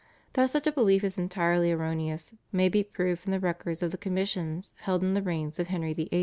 That 0.33 0.49
such 0.49 0.65
a 0.65 0.71
belief 0.71 1.03
is 1.03 1.19
entirely 1.19 1.71
erroneous 1.71 2.33
may 2.51 2.69
be 2.69 2.83
proved 2.83 3.21
from 3.21 3.33
the 3.33 3.39
records 3.39 3.83
of 3.83 3.91
the 3.91 3.99
commissions 3.99 4.73
held 4.77 5.03
in 5.03 5.13
the 5.13 5.21
reigns 5.21 5.59
of 5.59 5.67
Henry 5.67 5.93
VIII. 5.93 6.19